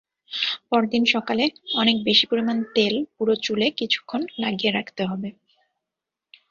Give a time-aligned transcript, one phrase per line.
[0.69, 1.43] পরদিন সকালে
[1.75, 5.29] অনেক বেশি পরিমাণ তেল পুরো চুলে কিছুক্ষণ লাগিয়ে রাখতে হবে।